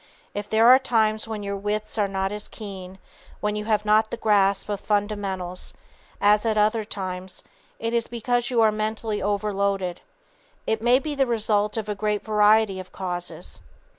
[0.33, 2.97] If there are times when your wits are not as keen,
[3.39, 5.75] when you have not the same grasp of fundamentals,
[6.19, 7.43] as at other times,
[7.77, 10.01] it is because you are mentally "overloaded."
[10.65, 13.61] It may be the result of a great variety of causes.